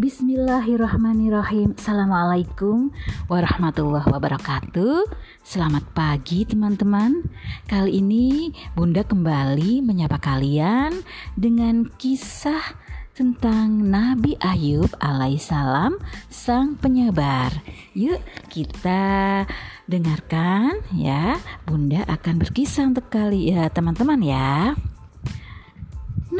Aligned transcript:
Bismillahirrahmanirrahim. 0.00 1.76
Assalamualaikum 1.76 2.88
warahmatullahi 3.28 4.08
wabarakatuh. 4.08 5.04
Selamat 5.44 5.84
pagi 5.92 6.48
teman-teman. 6.48 7.20
Kali 7.68 8.00
ini 8.00 8.48
Bunda 8.72 9.04
kembali 9.04 9.84
menyapa 9.84 10.16
kalian 10.16 11.04
Dengan 11.36 11.84
kisah 12.00 12.80
tentang 13.12 13.92
Nabi 13.92 14.40
Ayub 14.40 14.88
alaihissalam 15.04 16.00
sang 16.32 16.80
penyabar 16.80 17.52
Yuk 17.92 18.24
kita 18.48 19.44
dengarkan 19.84 20.80
ya. 20.96 21.36
Bunda 21.68 22.08
akan 22.08 22.40
berkisah 22.40 22.88
untuk 22.88 23.12
kali 23.12 23.52
ya 23.52 23.68
teman-teman 23.68 24.24
ya 24.24 24.72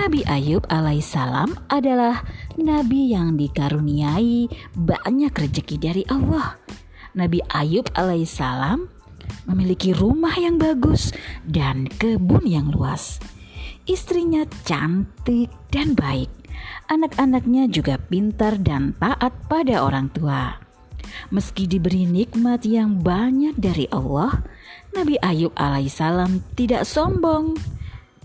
Nabi 0.01 0.25
Ayub 0.25 0.65
alaihissalam 0.73 1.69
adalah 1.69 2.25
nabi 2.57 3.13
yang 3.13 3.37
dikaruniai 3.37 4.49
banyak 4.73 5.29
rezeki 5.29 5.77
dari 5.77 6.09
Allah. 6.09 6.57
Nabi 7.13 7.45
Ayub 7.53 7.85
alaihissalam 7.93 8.89
memiliki 9.45 9.93
rumah 9.93 10.33
yang 10.41 10.57
bagus 10.57 11.13
dan 11.45 11.85
kebun 12.01 12.49
yang 12.49 12.73
luas. 12.73 13.21
Istrinya 13.85 14.49
cantik 14.65 15.53
dan 15.69 15.93
baik. 15.93 16.33
Anak-anaknya 16.89 17.69
juga 17.69 18.01
pintar 18.01 18.57
dan 18.57 18.97
taat 18.97 19.37
pada 19.53 19.85
orang 19.85 20.09
tua. 20.17 20.65
Meski 21.29 21.69
diberi 21.69 22.09
nikmat 22.09 22.65
yang 22.65 23.05
banyak 23.05 23.53
dari 23.61 23.85
Allah, 23.93 24.49
Nabi 24.97 25.21
Ayub 25.21 25.53
alaihissalam 25.61 26.41
tidak 26.57 26.89
sombong 26.89 27.61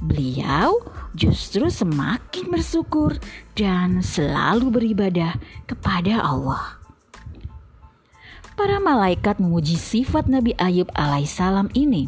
Beliau 0.05 0.85
justru 1.17 1.65
semakin 1.65 2.53
bersyukur 2.53 3.17
dan 3.57 4.05
selalu 4.05 4.69
beribadah 4.69 5.33
kepada 5.65 6.21
Allah. 6.21 6.77
Para 8.53 8.77
malaikat 8.77 9.41
memuji 9.41 9.75
sifat 9.75 10.29
Nabi 10.29 10.53
Ayub 10.61 10.87
alaihissalam 10.93 11.73
ini. 11.73 12.07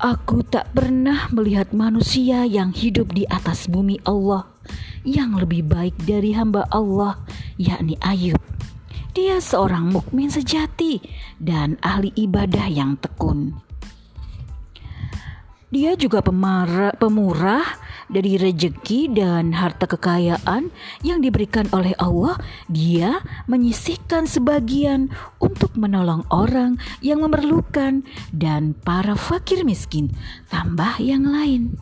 Aku 0.00 0.40
tak 0.40 0.72
pernah 0.72 1.28
melihat 1.32 1.76
manusia 1.76 2.48
yang 2.48 2.72
hidup 2.72 3.12
di 3.12 3.28
atas 3.28 3.68
bumi 3.68 4.00
Allah 4.08 4.48
yang 5.04 5.36
lebih 5.36 5.68
baik 5.68 5.94
dari 6.02 6.32
hamba 6.32 6.64
Allah, 6.72 7.20
yakni 7.60 7.96
Ayub. 8.00 8.40
Dia 9.16 9.40
seorang 9.40 9.88
mukmin 9.88 10.28
sejati 10.28 11.00
dan 11.40 11.80
ahli 11.80 12.12
ibadah 12.12 12.68
yang 12.68 13.00
tekun. 13.00 13.65
Dia 15.66 15.98
juga 15.98 16.22
pemarah, 16.22 16.94
pemurah 16.94 17.66
dari 18.06 18.38
rejeki 18.38 19.10
dan 19.10 19.50
harta 19.50 19.90
kekayaan 19.90 20.70
yang 21.02 21.18
diberikan 21.18 21.66
oleh 21.74 21.90
Allah. 21.98 22.38
Dia 22.70 23.18
menyisihkan 23.50 24.30
sebagian 24.30 25.10
untuk 25.42 25.74
menolong 25.74 26.22
orang 26.30 26.78
yang 27.02 27.18
memerlukan 27.26 28.06
dan 28.30 28.78
para 28.78 29.18
fakir 29.18 29.66
miskin, 29.66 30.14
tambah 30.46 31.02
yang 31.02 31.26
lain. 31.26 31.74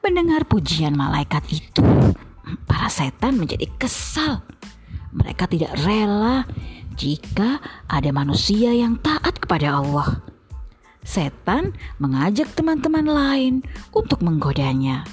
Mendengar 0.00 0.48
pujian 0.48 0.96
malaikat 0.96 1.44
itu, 1.52 1.84
para 2.64 2.88
setan 2.88 3.36
menjadi 3.36 3.68
kesal. 3.76 4.40
Mereka 5.12 5.44
tidak 5.52 5.76
rela 5.84 6.48
jika 6.96 7.60
ada 7.92 8.08
manusia 8.08 8.72
yang 8.72 8.96
taat 9.04 9.36
kepada 9.36 9.84
Allah 9.84 10.27
setan 11.08 11.72
mengajak 11.96 12.52
teman-teman 12.52 13.08
lain 13.08 13.54
untuk 13.96 14.20
menggodanya. 14.20 15.08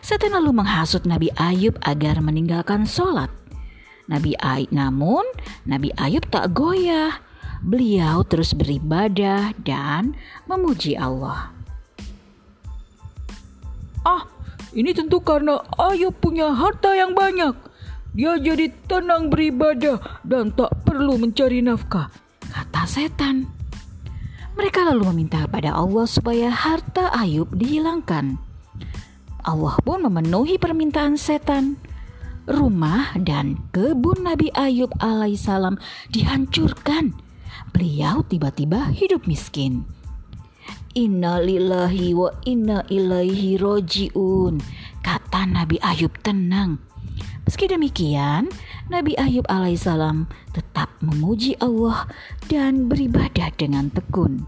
Setan 0.00 0.32
lalu 0.32 0.56
menghasut 0.56 1.04
Nabi 1.04 1.28
Ayub 1.36 1.76
agar 1.84 2.24
meninggalkan 2.24 2.88
sholat. 2.88 3.28
Nabi 4.08 4.32
Ayub, 4.40 4.72
namun 4.72 5.28
Nabi 5.68 5.92
Ayub 6.00 6.24
tak 6.32 6.56
goyah. 6.56 7.20
Beliau 7.60 8.24
terus 8.24 8.56
beribadah 8.56 9.52
dan 9.60 10.16
memuji 10.48 10.96
Allah. 10.96 11.52
Ah, 14.06 14.24
ini 14.72 14.96
tentu 14.96 15.20
karena 15.20 15.60
Ayub 15.76 16.16
punya 16.16 16.56
harta 16.56 16.96
yang 16.96 17.12
banyak. 17.12 17.52
Dia 18.16 18.40
jadi 18.40 18.72
tenang 18.88 19.28
beribadah 19.28 20.24
dan 20.24 20.56
tak 20.56 20.72
perlu 20.88 21.20
mencari 21.20 21.60
nafkah, 21.60 22.08
kata 22.48 22.84
setan. 22.88 23.55
Mereka 24.56 24.88
lalu 24.88 25.12
meminta 25.12 25.44
kepada 25.44 25.76
Allah 25.76 26.08
supaya 26.08 26.48
harta 26.48 27.12
Ayub 27.12 27.52
dihilangkan. 27.52 28.40
Allah 29.44 29.76
pun 29.84 30.00
memenuhi 30.00 30.56
permintaan 30.56 31.20
setan. 31.20 31.76
Rumah 32.48 33.20
dan 33.20 33.60
kebun 33.76 34.24
Nabi 34.24 34.48
Ayub 34.56 34.88
alaihissalam 34.96 35.76
dihancurkan. 36.08 37.12
Beliau 37.76 38.24
tiba-tiba 38.24 38.88
hidup 38.96 39.28
miskin. 39.28 39.84
Inna 40.96 41.36
lillahi 41.36 42.16
wa 42.16 42.32
inna 42.48 42.80
ilaihi 42.88 43.60
rojiun. 43.60 44.64
Kata 45.04 45.44
Nabi 45.44 45.76
Ayub 45.84 46.16
tenang. 46.24 46.80
Meski 47.44 47.68
demikian, 47.68 48.48
Nabi 48.86 49.18
Ayub 49.18 49.42
alaihissalam 49.50 50.30
tetap 50.54 50.94
memuji 51.02 51.58
Allah 51.58 52.06
dan 52.46 52.86
beribadah 52.86 53.50
dengan 53.58 53.90
tekun. 53.90 54.46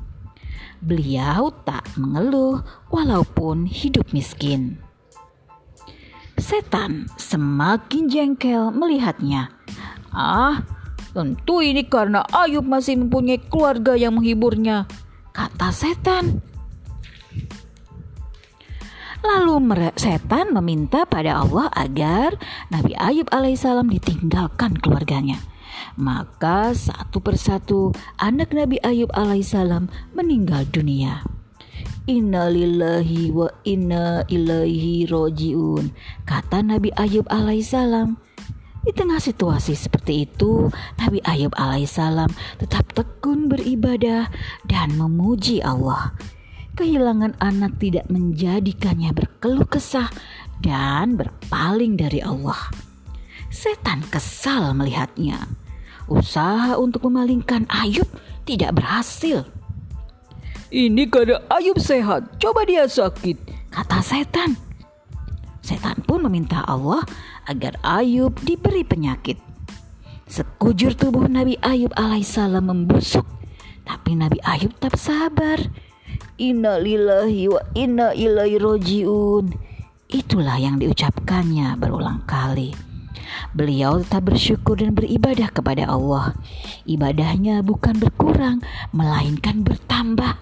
Beliau 0.78 1.50
tak 1.66 1.91
mengeluh 1.99 2.62
walaupun 2.87 3.66
hidup 3.66 4.15
miskin. 4.15 4.78
Setan 6.38 7.10
semakin 7.19 8.06
jengkel 8.06 8.71
melihatnya. 8.71 9.50
Ah, 10.15 10.62
tentu 11.10 11.59
ini 11.59 11.82
karena 11.82 12.22
Ayub 12.31 12.62
masih 12.62 12.94
mempunyai 12.94 13.43
keluarga 13.43 13.98
yang 13.98 14.15
menghiburnya, 14.22 14.87
kata 15.34 15.75
setan. 15.75 16.38
Lalu 19.28 19.61
setan 20.00 20.56
meminta 20.56 21.05
pada 21.05 21.44
Allah 21.44 21.69
agar 21.77 22.41
Nabi 22.72 22.97
Ayub 22.97 23.28
alaihissalam 23.28 23.93
ditinggalkan 23.93 24.81
keluarganya. 24.81 25.37
Maka 26.00 26.72
satu 26.72 27.21
persatu 27.21 27.93
anak 28.16 28.56
Nabi 28.56 28.81
Ayub 28.81 29.12
alaihissalam 29.12 29.93
meninggal 30.16 30.65
dunia. 30.72 31.21
Innalillahi 32.09 33.28
wa 33.28 33.53
inna 33.69 34.25
ilaihi 34.33 35.05
rojiun 35.05 35.93
kata 36.25 36.65
Nabi 36.65 36.89
Ayub 36.97 37.28
alaihissalam. 37.28 38.16
Di 38.81 38.97
tengah 38.97 39.21
situasi 39.21 39.77
seperti 39.77 40.25
itu, 40.25 40.72
Nabi 40.97 41.21
Ayub 41.28 41.53
alaihissalam 41.53 42.33
tetap 42.56 42.97
tekun 42.97 43.53
beribadah 43.53 44.33
dan 44.65 44.97
memuji 44.97 45.60
Allah 45.60 46.16
kehilangan 46.78 47.34
anak 47.43 47.83
tidak 47.83 48.06
menjadikannya 48.06 49.11
berkeluh 49.11 49.66
kesah 49.66 50.06
dan 50.62 51.19
berpaling 51.19 51.99
dari 51.99 52.22
Allah. 52.22 52.71
Setan 53.50 54.06
kesal 54.06 54.78
melihatnya. 54.78 55.50
Usaha 56.06 56.78
untuk 56.78 57.11
memalingkan 57.11 57.66
Ayub 57.66 58.06
tidak 58.47 58.78
berhasil. 58.78 59.43
Ini 60.71 61.11
karena 61.11 61.43
Ayub 61.50 61.83
sehat, 61.83 62.39
coba 62.39 62.62
dia 62.62 62.87
sakit, 62.87 63.37
kata 63.75 63.99
setan. 63.99 64.55
Setan 65.60 65.99
pun 66.06 66.22
meminta 66.25 66.62
Allah 66.62 67.03
agar 67.50 67.75
Ayub 67.83 68.39
diberi 68.47 68.87
penyakit. 68.87 69.37
Sekujur 70.31 70.95
tubuh 70.95 71.27
Nabi 71.27 71.59
Ayub 71.60 71.91
alaihissalam 71.97 72.69
membusuk, 72.69 73.25
tapi 73.83 74.15
Nabi 74.15 74.39
Ayub 74.45 74.72
tetap 74.77 75.01
sabar 75.01 75.57
Inna 76.39 76.79
lillahi 76.79 77.51
wa 77.51 77.59
inna 77.75 78.15
ilaihi 78.15 78.63
rojiun. 78.63 79.51
Itulah 80.07 80.55
yang 80.63 80.79
diucapkannya 80.79 81.75
berulang 81.75 82.23
kali. 82.31 82.71
Beliau 83.59 83.99
tetap 83.99 84.31
bersyukur 84.31 84.79
dan 84.79 84.95
beribadah 84.95 85.51
kepada 85.51 85.91
Allah. 85.91 86.39
Ibadahnya 86.87 87.67
bukan 87.67 87.99
berkurang, 87.99 88.63
melainkan 88.95 89.67
bertambah. 89.67 90.39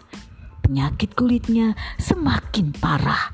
Penyakit 0.60 1.16
kulitnya 1.16 1.72
semakin 1.96 2.76
parah. 2.76 3.32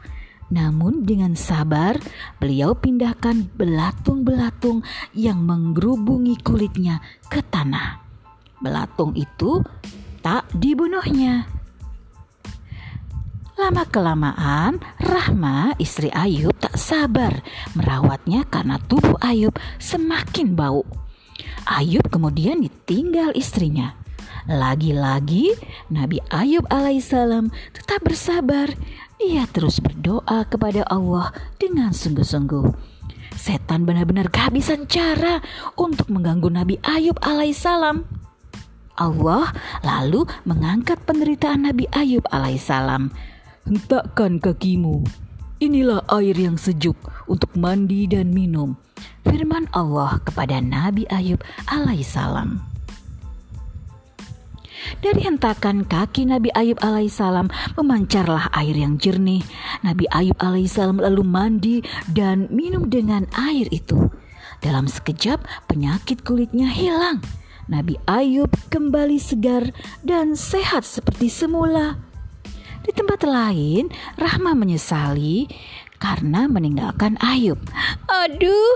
Namun 0.54 1.02
dengan 1.02 1.34
sabar, 1.34 1.98
beliau 2.38 2.78
pindahkan 2.78 3.50
belatung-belatung 3.58 4.86
yang 5.18 5.42
menggerubungi 5.42 6.38
kulitnya 6.46 7.02
ke 7.26 7.42
tanah. 7.42 7.98
Belatung 8.62 9.18
itu 9.18 9.66
tak 10.22 10.46
dibunuhnya. 10.54 11.61
Lama-kelamaan, 13.62 14.82
Rahma, 14.98 15.78
istri 15.78 16.10
Ayub, 16.10 16.50
tak 16.58 16.74
sabar 16.74 17.46
merawatnya 17.78 18.42
karena 18.50 18.74
tubuh 18.90 19.14
Ayub 19.22 19.54
semakin 19.78 20.58
bau. 20.58 20.82
Ayub 21.70 22.02
kemudian 22.10 22.58
ditinggal 22.58 23.30
istrinya. 23.38 23.94
Lagi-lagi 24.50 25.54
Nabi 25.94 26.18
Ayub 26.34 26.66
alaihissalam 26.74 27.54
tetap 27.70 28.02
bersabar. 28.02 28.66
Dia 29.22 29.46
terus 29.46 29.78
berdoa 29.78 30.42
kepada 30.42 30.82
Allah 30.90 31.30
dengan 31.54 31.94
sungguh-sungguh. 31.94 32.66
Setan 33.38 33.86
benar-benar 33.86 34.26
kehabisan 34.34 34.90
cara 34.90 35.38
untuk 35.78 36.10
mengganggu 36.10 36.50
Nabi 36.50 36.82
Ayub 36.82 37.14
alaihissalam. 37.22 38.02
Allah 38.98 39.54
lalu 39.86 40.26
mengangkat 40.50 40.98
penderitaan 41.06 41.70
Nabi 41.70 41.86
Ayub 41.94 42.26
alaihissalam. 42.26 43.30
Hentakkan 43.62 44.42
kakimu. 44.42 45.06
Inilah 45.62 46.02
air 46.10 46.34
yang 46.34 46.58
sejuk 46.58 46.98
untuk 47.30 47.54
mandi 47.54 48.10
dan 48.10 48.34
minum. 48.34 48.74
Firman 49.22 49.70
Allah 49.70 50.18
kepada 50.26 50.58
Nabi 50.58 51.06
Ayub 51.06 51.38
alaihissalam. 51.70 52.58
Dari 54.98 55.22
hentakan 55.22 55.86
kaki 55.86 56.26
Nabi 56.26 56.50
Ayub 56.58 56.82
alaihissalam 56.82 57.54
memancarlah 57.78 58.50
air 58.50 58.74
yang 58.74 58.98
jernih. 58.98 59.46
Nabi 59.86 60.10
Ayub 60.10 60.34
alaihissalam 60.42 60.98
lalu 60.98 61.22
mandi 61.22 61.76
dan 62.10 62.50
minum 62.50 62.90
dengan 62.90 63.30
air 63.38 63.70
itu. 63.70 64.10
Dalam 64.58 64.90
sekejap 64.90 65.70
penyakit 65.70 66.26
kulitnya 66.26 66.66
hilang. 66.66 67.22
Nabi 67.70 67.94
Ayub 68.10 68.50
kembali 68.74 69.22
segar 69.22 69.70
dan 70.02 70.34
sehat 70.34 70.82
seperti 70.82 71.30
semula. 71.30 72.11
Di 72.82 72.90
tempat 72.90 73.22
lain, 73.22 73.94
Rahma 74.18 74.58
menyesali 74.58 75.46
karena 76.02 76.50
meninggalkan 76.50 77.14
Ayub. 77.22 77.62
Aduh, 78.10 78.74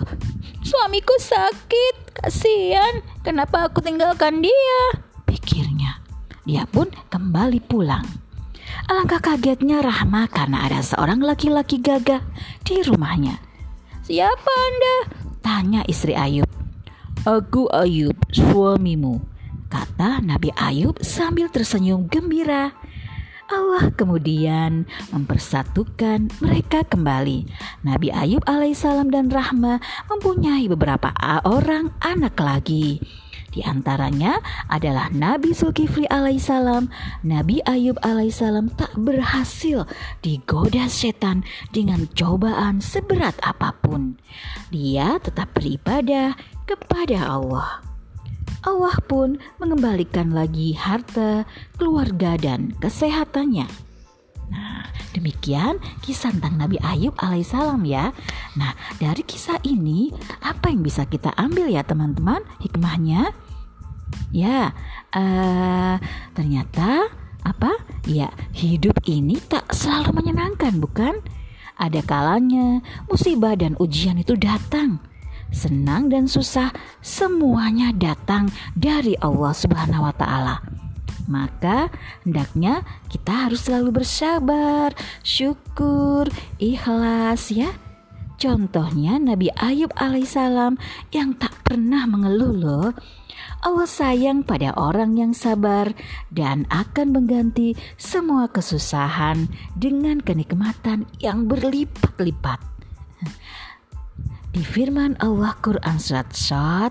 suamiku 0.62 1.14
sakit. 1.18 2.06
Kasihan, 2.16 3.04
kenapa 3.26 3.68
aku 3.68 3.84
tinggalkan 3.84 4.40
dia? 4.40 4.80
Pikirnya. 5.28 6.00
Dia 6.46 6.64
pun 6.64 6.88
kembali 7.10 7.60
pulang. 7.66 8.06
Alangkah 8.86 9.18
kagetnya 9.18 9.82
Rahma 9.82 10.30
karena 10.30 10.64
ada 10.70 10.78
seorang 10.80 11.18
laki-laki 11.18 11.82
gagah 11.82 12.22
di 12.62 12.86
rumahnya. 12.86 13.42
Siapa 14.06 14.52
Anda? 14.54 14.96
Tanya 15.42 15.82
istri 15.90 16.14
Ayub. 16.14 16.46
Aku 17.26 17.66
Ayub, 17.74 18.14
suamimu. 18.30 19.18
Kata 19.66 20.22
Nabi 20.22 20.54
Ayub 20.54 21.02
sambil 21.02 21.50
tersenyum 21.50 22.06
gembira. 22.06 22.70
Allah 23.46 23.94
kemudian 23.94 24.90
mempersatukan 25.14 26.34
mereka 26.42 26.82
kembali. 26.82 27.46
Nabi 27.86 28.10
Ayub 28.10 28.42
alaihissalam 28.42 29.14
dan 29.14 29.30
Rahma 29.30 29.78
mempunyai 30.10 30.66
beberapa 30.66 31.14
orang 31.46 31.94
anak 32.02 32.34
lagi. 32.42 32.98
Di 33.54 33.64
antaranya 33.64 34.42
adalah 34.68 35.08
Nabi 35.14 35.54
Zulkifli 35.54 36.10
alaihissalam. 36.10 36.90
Nabi 37.22 37.62
Ayub 37.64 37.96
alaihissalam 38.02 38.74
tak 38.74 38.92
berhasil 38.98 39.86
digoda 40.20 40.90
setan 40.90 41.46
dengan 41.70 42.10
cobaan 42.18 42.82
seberat 42.82 43.38
apa 43.46 43.72
pun. 43.78 44.18
Dia 44.74 45.22
tetap 45.22 45.54
beribadah 45.54 46.34
kepada 46.66 47.30
Allah. 47.30 47.85
Allah 48.64 48.96
pun 49.04 49.36
mengembalikan 49.60 50.32
lagi 50.32 50.72
harta, 50.72 51.44
keluarga, 51.76 52.38
dan 52.40 52.72
kesehatannya. 52.80 53.68
Nah, 54.46 54.86
demikian 55.10 55.82
kisah 56.06 56.30
tentang 56.30 56.54
Nabi 56.54 56.78
Ayub 56.78 57.14
alaihissalam 57.18 57.82
ya. 57.82 58.14
Nah, 58.54 58.72
dari 59.02 59.26
kisah 59.26 59.58
ini 59.66 60.14
apa 60.40 60.70
yang 60.70 60.86
bisa 60.86 61.02
kita 61.04 61.34
ambil 61.34 61.66
ya 61.66 61.82
teman-teman 61.82 62.42
hikmahnya? 62.62 63.34
Ya, 64.30 64.70
uh, 65.10 65.96
ternyata 66.32 67.10
apa? 67.42 67.74
Ya, 68.06 68.30
hidup 68.54 69.02
ini 69.10 69.42
tak 69.42 69.66
selalu 69.74 70.22
menyenangkan, 70.22 70.78
bukan? 70.78 71.18
Ada 71.76 72.00
kalanya 72.06 72.80
musibah 73.10 73.58
dan 73.58 73.74
ujian 73.76 74.16
itu 74.16 74.38
datang 74.38 75.02
senang 75.56 76.12
dan 76.12 76.28
susah 76.28 76.68
semuanya 77.00 77.96
datang 77.96 78.52
dari 78.76 79.16
Allah 79.24 79.56
Subhanahu 79.56 80.04
wa 80.04 80.12
taala. 80.12 80.60
Maka 81.26 81.90
hendaknya 82.22 82.84
kita 83.08 83.48
harus 83.48 83.66
selalu 83.66 84.04
bersabar, 84.04 84.92
syukur, 85.24 86.28
ikhlas 86.60 87.50
ya. 87.50 87.72
Contohnya 88.36 89.16
Nabi 89.16 89.48
Ayub 89.56 89.90
alaihissalam 89.96 90.76
yang 91.08 91.34
tak 91.40 91.56
pernah 91.64 92.04
mengeluh 92.04 92.52
loh. 92.52 92.88
Allah 93.64 93.88
sayang 93.88 94.44
pada 94.44 94.76
orang 94.76 95.16
yang 95.16 95.32
sabar 95.32 95.90
dan 96.28 96.68
akan 96.68 97.16
mengganti 97.16 97.72
semua 97.96 98.46
kesusahan 98.52 99.48
dengan 99.74 100.20
kenikmatan 100.20 101.08
yang 101.18 101.48
berlipat-lipat 101.48 102.75
di 104.56 104.64
firman 104.64 105.20
Allah 105.20 105.52
Quran 105.60 106.00
Surat 106.00 106.32
Shad 106.32 106.88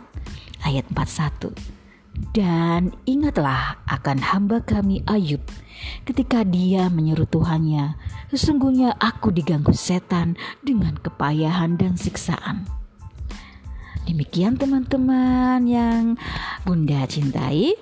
ayat 0.70 0.86
41. 0.94 1.50
Dan 2.30 2.94
ingatlah 3.10 3.82
akan 3.90 4.22
hamba 4.22 4.62
kami 4.62 5.02
Ayub 5.10 5.42
ketika 6.06 6.46
dia 6.46 6.94
menyeru 6.94 7.26
Tuhannya, 7.26 7.98
sesungguhnya 8.30 8.94
aku 9.02 9.34
diganggu 9.34 9.74
setan 9.74 10.38
dengan 10.62 10.94
kepayahan 11.02 11.74
dan 11.74 11.98
siksaan. 11.98 12.70
Demikian 14.06 14.62
teman-teman 14.62 15.66
yang 15.66 16.22
Bunda 16.70 17.10
cintai 17.10 17.74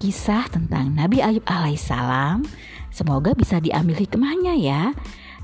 kisah 0.00 0.48
tentang 0.48 0.96
Nabi 0.96 1.20
Ayub 1.20 1.44
alaihissalam. 1.44 2.48
Semoga 2.88 3.36
bisa 3.36 3.60
diambil 3.60 4.00
hikmahnya 4.00 4.56
ya. 4.56 4.96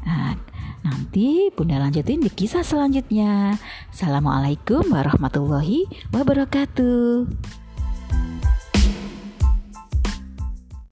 Nah, 0.08 0.40
Nanti 0.82 1.54
Bunda 1.54 1.78
lanjutin 1.78 2.18
di 2.18 2.30
kisah 2.30 2.66
selanjutnya. 2.66 3.54
Assalamualaikum 3.94 4.82
warahmatullahi 4.90 5.86
wabarakatuh. 6.10 7.61